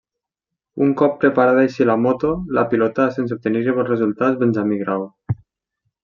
[0.85, 5.05] Un cop preparada així la moto, la pilotà sense obtenir-hi bons resultats Benjamí Grau.